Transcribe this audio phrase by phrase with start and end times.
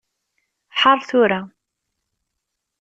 [0.79, 1.41] Ḥeṛṛ tura.